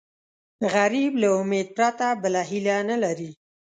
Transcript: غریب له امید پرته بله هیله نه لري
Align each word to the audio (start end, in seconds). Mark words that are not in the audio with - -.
غریب 0.73 1.11
له 1.21 1.29
امید 1.41 1.67
پرته 1.77 2.07
بله 2.21 2.41
هیله 2.49 2.77
نه 2.89 2.97
لري 3.03 3.31